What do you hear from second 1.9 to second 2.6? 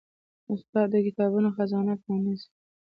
پرانیزي.